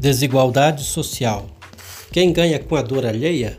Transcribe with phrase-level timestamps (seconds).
[0.00, 1.46] Desigualdade social.
[2.12, 3.58] Quem ganha com a dor alheia?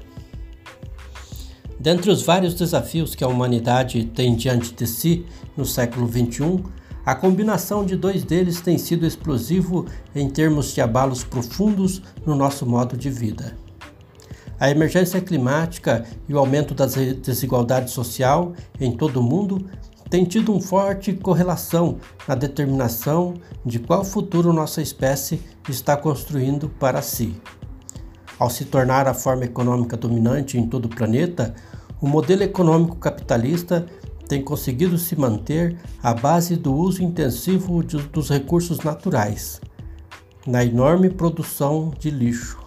[1.78, 5.26] Dentre os vários desafios que a humanidade tem diante de si
[5.58, 6.64] no século XXI,
[7.06, 12.66] a combinação de dois deles tem sido explosivo em termos de abalos profundos no nosso
[12.66, 13.58] modo de vida.
[14.58, 19.70] A emergência climática e o aumento da desigualdade social em todo o mundo
[20.10, 21.98] tem tido uma forte correlação
[22.28, 25.40] na determinação de qual futuro nossa espécie
[25.70, 27.40] está construindo para si.
[28.40, 31.54] Ao se tornar a forma econômica dominante em todo o planeta,
[32.02, 33.86] o modelo econômico capitalista
[34.28, 39.62] tem conseguido se manter à base do uso intensivo de, dos recursos naturais,
[40.48, 42.58] na enorme produção de lixo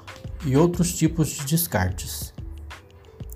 [0.44, 2.32] e outros tipos de descartes,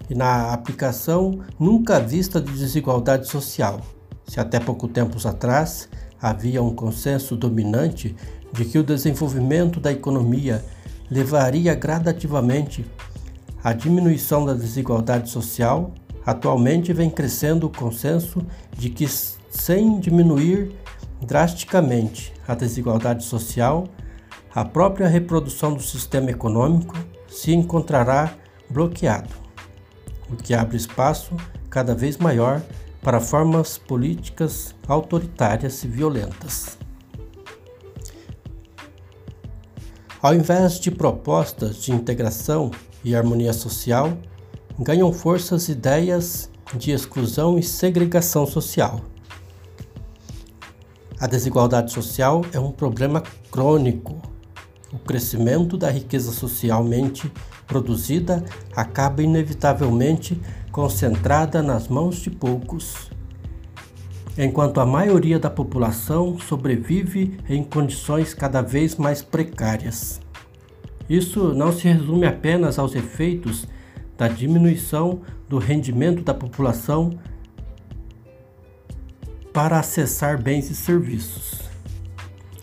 [0.09, 3.81] e na aplicação nunca vista de desigualdade social
[4.27, 5.89] se até pouco tempos atrás
[6.21, 8.15] havia um consenso dominante
[8.53, 10.65] de que o desenvolvimento da economia
[11.11, 12.85] levaria gradativamente
[13.63, 15.93] à diminuição da desigualdade social,
[16.25, 18.45] atualmente vem crescendo o consenso
[18.77, 20.73] de que, sem diminuir
[21.21, 23.85] drasticamente a desigualdade social,
[24.55, 26.97] a própria reprodução do sistema econômico
[27.29, 28.35] se encontrará
[28.71, 29.31] bloqueado,
[30.31, 31.37] o que abre espaço
[31.69, 32.63] cada vez maior
[33.07, 36.77] para formas políticas autoritárias e violentas.
[40.21, 42.73] Ao invés de propostas de integração
[43.05, 44.19] e harmonia social,
[44.77, 49.01] ganham forças ideias de exclusão e segregação social.
[51.21, 54.21] A desigualdade social é um problema crônico.
[54.93, 57.33] O crescimento da riqueza socialmente
[57.69, 60.41] produzida acaba inevitavelmente
[60.77, 63.11] concentrada nas mãos de poucos,
[64.37, 70.21] enquanto a maioria da população sobrevive em condições cada vez mais precárias.
[71.09, 73.67] Isso não se resume apenas aos efeitos
[74.19, 77.19] da diminuição do rendimento da população
[79.55, 81.71] para acessar bens e serviços.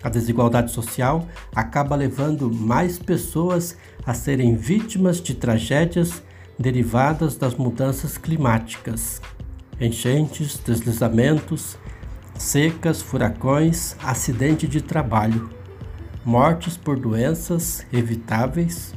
[0.03, 3.75] A desigualdade social acaba levando mais pessoas
[4.05, 6.21] a serem vítimas de tragédias
[6.57, 9.21] derivadas das mudanças climáticas,
[9.79, 11.77] enchentes, deslizamentos,
[12.37, 15.49] secas, furacões, acidente de trabalho,
[16.25, 18.93] mortes por doenças evitáveis,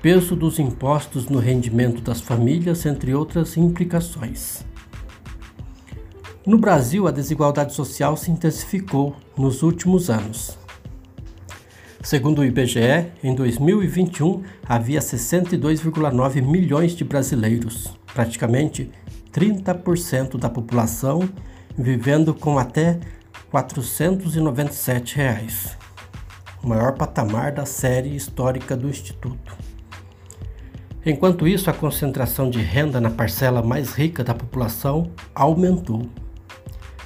[0.00, 4.64] peso dos impostos no rendimento das famílias, entre outras implicações.
[6.46, 10.58] No Brasil, a desigualdade social se intensificou nos últimos anos.
[12.04, 18.90] Segundo o IBGE, em 2021 havia 62,9 milhões de brasileiros, praticamente
[19.32, 21.26] 30% da população,
[21.74, 23.00] vivendo com até
[23.50, 25.78] 497 reais,
[26.62, 29.56] o maior patamar da série histórica do Instituto.
[31.06, 36.06] Enquanto isso, a concentração de renda na parcela mais rica da população aumentou.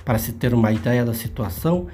[0.04, 1.86] Para se ter uma ideia da situação,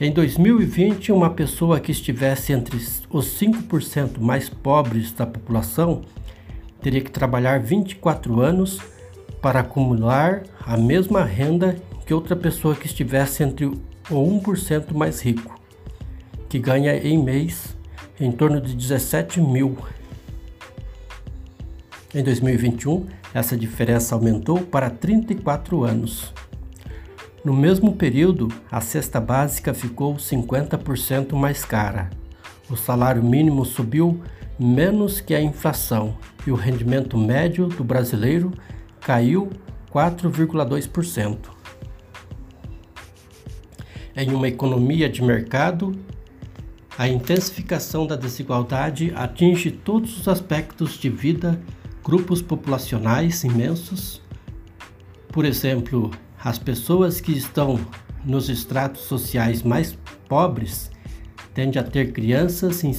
[0.00, 2.74] em 2020, uma pessoa que estivesse entre
[3.10, 6.00] os 5% mais pobres da população
[6.80, 8.80] teria que trabalhar 24 anos
[9.42, 13.76] para acumular a mesma renda que outra pessoa que estivesse entre o
[14.10, 15.60] 1% mais rico,
[16.48, 17.76] que ganha em mês
[18.18, 19.76] em torno de 17 mil.
[22.14, 26.32] Em 2021, essa diferença aumentou para 34 anos.
[27.42, 32.10] No mesmo período, a cesta básica ficou 50% mais cara.
[32.68, 34.20] O salário mínimo subiu
[34.58, 38.52] menos que a inflação e o rendimento médio do brasileiro
[39.00, 39.48] caiu
[39.90, 41.38] 4,2%.
[44.14, 45.98] Em uma economia de mercado,
[46.98, 51.58] a intensificação da desigualdade atinge todos os aspectos de vida,
[52.04, 54.20] grupos populacionais imensos.
[55.32, 56.10] Por exemplo,
[56.42, 57.78] as pessoas que estão
[58.24, 59.96] nos estratos sociais mais
[60.28, 60.90] pobres
[61.54, 62.94] tendem a ter crianças em,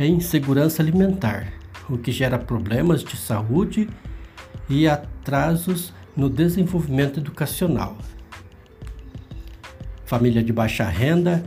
[0.00, 1.52] insegurança alimentar,
[1.88, 3.88] o que gera problemas de saúde
[4.68, 7.96] e atrasos no desenvolvimento educacional.
[10.04, 11.42] Família de baixa renda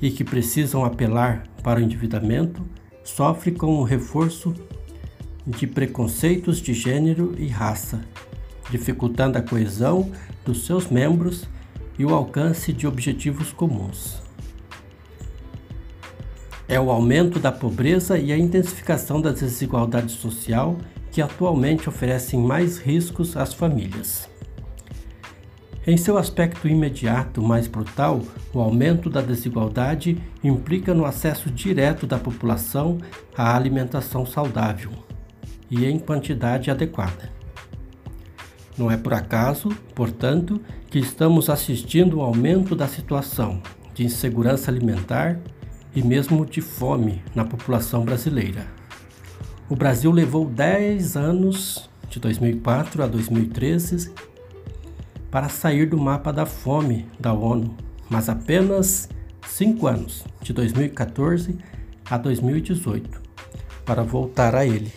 [0.00, 2.66] e que precisam apelar para o endividamento
[3.04, 4.54] sofre com o reforço
[5.46, 8.00] de preconceitos de gênero e raça,
[8.70, 10.10] dificultando a coesão
[10.44, 11.48] dos seus membros
[11.98, 14.22] e o alcance de objetivos comuns.
[16.68, 20.78] É o aumento da pobreza e a intensificação da desigualdade social
[21.10, 24.30] que atualmente oferecem mais riscos às famílias.
[25.86, 28.22] Em seu aspecto imediato mais brutal,
[28.54, 32.98] o aumento da desigualdade implica no acesso direto da população
[33.36, 34.92] à alimentação saudável
[35.68, 37.41] e em quantidade adequada.
[38.76, 40.60] Não é por acaso, portanto,
[40.90, 43.62] que estamos assistindo ao aumento da situação
[43.94, 45.38] de insegurança alimentar
[45.94, 48.66] e mesmo de fome na população brasileira.
[49.68, 54.12] O Brasil levou 10 anos, de 2004 a 2013,
[55.30, 57.74] para sair do mapa da fome da ONU,
[58.10, 59.08] mas apenas
[59.48, 61.58] 5 anos, de 2014
[62.08, 63.20] a 2018,
[63.84, 64.92] para voltar a ele.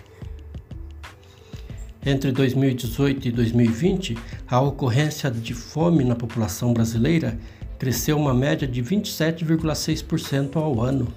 [2.06, 4.18] Entre 2018 e 2020,
[4.48, 7.36] a ocorrência de fome na população brasileira
[7.80, 11.08] cresceu uma média de 27,6% ao ano,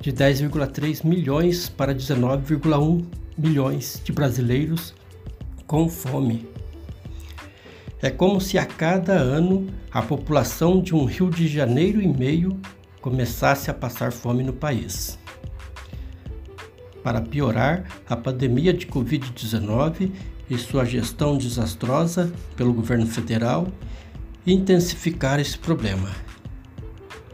[0.00, 3.04] de 10,3 milhões para 19,1
[3.36, 4.94] milhões de brasileiros
[5.66, 6.48] com fome.
[8.00, 12.58] É como se a cada ano a população de um Rio de Janeiro e meio
[13.02, 15.18] começasse a passar fome no país.
[17.02, 20.10] Para piorar, a pandemia de Covid-19
[20.50, 23.68] e sua gestão desastrosa pelo governo federal
[24.46, 26.10] intensificar esse problema.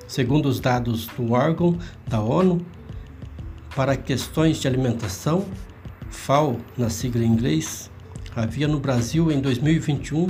[0.06, 2.64] Segundo os dados do órgão da ONU
[3.74, 5.46] para questões de alimentação,
[6.10, 7.90] FAO, na sigla em inglês,
[8.34, 10.28] havia no Brasil em 2021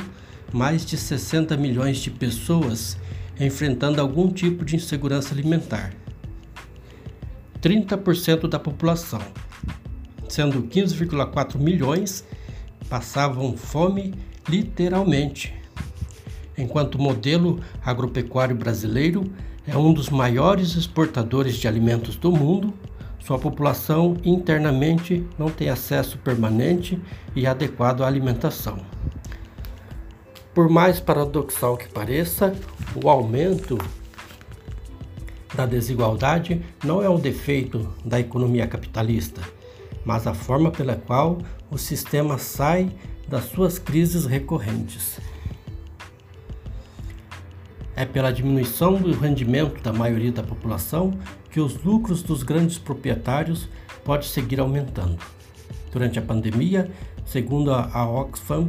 [0.53, 2.97] mais de 60 milhões de pessoas
[3.39, 5.93] enfrentando algum tipo de insegurança alimentar.
[7.67, 9.21] 30% da população,
[10.29, 12.25] sendo 15,4 milhões,
[12.89, 14.15] passavam fome
[14.49, 15.57] literalmente
[16.57, 19.31] enquanto o modelo agropecuário brasileiro
[19.67, 22.73] é um dos maiores exportadores de alimentos do mundo,
[23.19, 27.01] sua população internamente não tem acesso permanente
[27.35, 28.79] e adequado à alimentação.
[30.55, 32.55] Por mais paradoxal que pareça,
[33.03, 33.77] o aumento
[35.57, 39.41] da desigualdade não é um defeito da economia capitalista,
[40.05, 41.39] mas a forma pela qual
[41.71, 42.91] o sistema sai
[43.27, 45.19] das suas crises recorrentes
[47.97, 51.15] é pela diminuição do rendimento da maioria da população
[51.51, 53.67] que os lucros dos grandes proprietários
[54.05, 55.19] podem seguir aumentando.
[55.91, 56.91] Durante a pandemia,
[57.25, 58.69] segundo a Oxfam,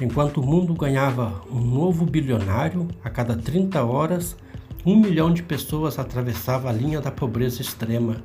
[0.00, 4.36] enquanto o mundo ganhava um novo bilionário a cada 30 horas,
[4.88, 8.22] um milhão de pessoas atravessava a linha da pobreza extrema.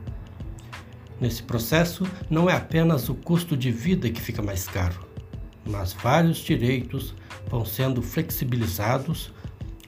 [1.19, 5.05] Nesse processo, não é apenas o custo de vida que fica mais caro,
[5.65, 7.13] mas vários direitos
[7.49, 9.33] vão sendo flexibilizados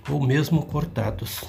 [0.09, 1.45] ou mesmo cortados.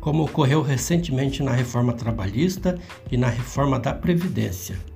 [0.00, 2.80] Como ocorreu recentemente na reforma trabalhista
[3.12, 4.89] e na reforma da Previdência.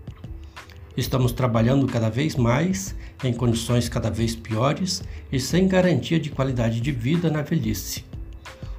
[0.97, 5.03] Estamos trabalhando cada vez mais em condições cada vez piores
[5.33, 8.05] e sem garantia de qualidade de vida na velhice.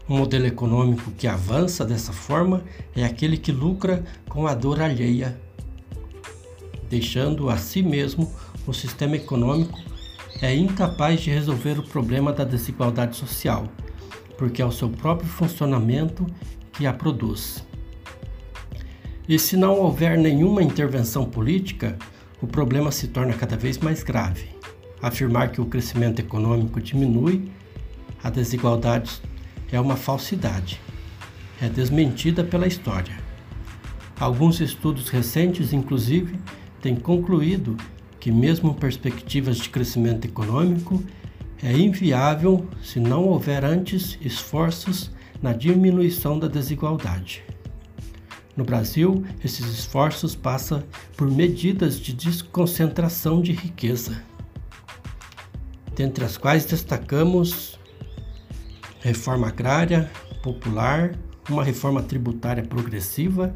[0.07, 2.63] Um modelo econômico que avança dessa forma
[2.95, 5.37] é aquele que lucra com a dor alheia,
[6.89, 8.31] deixando a si mesmo
[8.67, 9.77] o sistema econômico
[10.41, 13.67] é incapaz de resolver o problema da desigualdade social,
[14.37, 16.25] porque é o seu próprio funcionamento
[16.73, 17.64] que a produz.
[19.27, 21.97] E se não houver nenhuma intervenção política,
[22.41, 24.49] o problema se torna cada vez mais grave.
[25.01, 27.49] Afirmar que o crescimento econômico diminui
[28.25, 29.21] a desigualdade
[29.71, 30.81] é uma falsidade.
[31.61, 33.15] É desmentida pela história.
[34.19, 36.35] Alguns estudos recentes, inclusive,
[36.81, 37.77] têm concluído
[38.19, 41.03] que, mesmo perspectivas de crescimento econômico,
[41.61, 47.43] é inviável se não houver antes esforços na diminuição da desigualdade.
[48.55, 50.81] No Brasil, esses esforços passam
[51.17, 54.23] por medidas de desconcentração de riqueza,
[55.93, 57.77] dentre as quais destacamos
[59.01, 60.09] reforma agrária
[60.41, 61.15] popular,
[61.49, 63.53] uma reforma tributária progressiva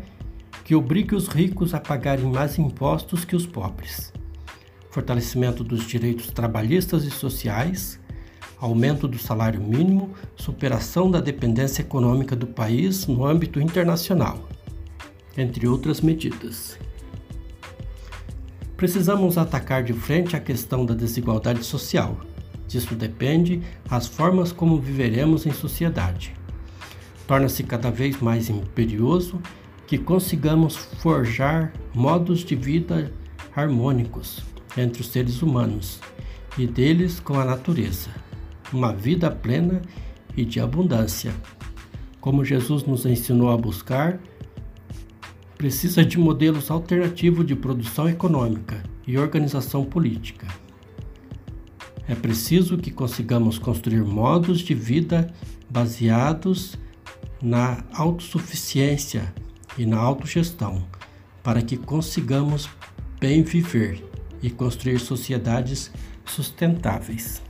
[0.65, 4.13] que obrigue os ricos a pagarem mais impostos que os pobres.
[4.91, 7.99] Fortalecimento dos direitos trabalhistas e sociais,
[8.59, 14.47] aumento do salário mínimo, superação da dependência econômica do país no âmbito internacional,
[15.39, 16.77] entre outras medidas.
[18.75, 22.17] Precisamos atacar de frente a questão da desigualdade social.
[22.67, 26.33] Disso depende as formas como viveremos em sociedade.
[27.27, 29.41] Torna-se cada vez mais imperioso
[29.87, 33.11] que consigamos forjar modos de vida
[33.55, 34.43] harmônicos,
[34.77, 35.99] entre os seres humanos
[36.57, 38.09] e deles com a natureza,
[38.71, 39.81] uma vida plena
[40.37, 41.33] e de abundância.
[42.21, 44.19] Como Jesus nos ensinou a buscar,
[45.59, 50.47] precisa de modelos alternativos de produção econômica e organização política.
[52.07, 55.29] É preciso que consigamos construir modos de vida
[55.69, 56.77] baseados
[57.41, 59.33] na autossuficiência
[59.77, 60.87] e na autogestão,
[61.43, 62.69] para que consigamos
[63.19, 64.01] bem viver
[64.41, 65.91] e construir sociedades
[66.23, 67.41] sustentáveis.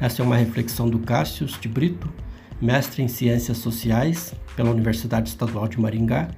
[0.00, 2.12] Essa é uma reflexão do Cássius de Brito,
[2.60, 6.30] mestre em Ciências Sociais pela Universidade Estadual de Maringá,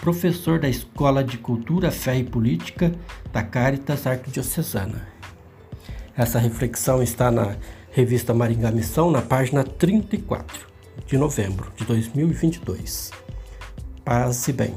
[0.00, 2.92] professor da Escola de Cultura, Fé e Política
[3.32, 5.06] da Caritas Arquidiocesana.
[6.16, 7.56] Essa reflexão está na
[7.90, 10.66] revista Maringá Missão, na página 34
[11.06, 13.10] de novembro de 2022.
[14.04, 14.74] Paz e bem.